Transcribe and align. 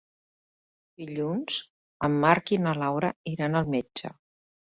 Dilluns 1.01 1.57
en 2.09 2.17
Marc 2.25 2.53
i 2.57 2.59
na 2.63 2.75
Laura 2.85 3.13
iran 3.35 3.59
al 3.61 3.71
metge. 3.77 4.13